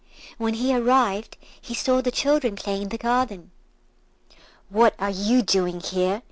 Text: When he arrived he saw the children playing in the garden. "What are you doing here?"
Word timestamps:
When 0.39 0.55
he 0.55 0.73
arrived 0.75 1.37
he 1.61 1.75
saw 1.75 2.01
the 2.01 2.09
children 2.09 2.55
playing 2.55 2.81
in 2.81 2.89
the 2.89 2.97
garden. 2.97 3.51
"What 4.69 4.95
are 4.97 5.11
you 5.11 5.43
doing 5.43 5.79
here?" 5.79 6.19